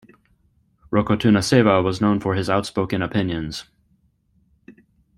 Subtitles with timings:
[0.91, 3.65] Rokotunaceva was known for his outspoken opinions.